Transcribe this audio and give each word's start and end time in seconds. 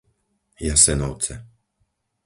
Jasenovce 0.67 1.35